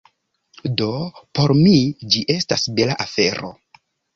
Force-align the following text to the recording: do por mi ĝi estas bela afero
do 0.81 0.87
por 1.39 1.53
mi 1.59 1.75
ĝi 2.15 2.25
estas 2.39 2.67
bela 2.81 2.99
afero 3.07 3.53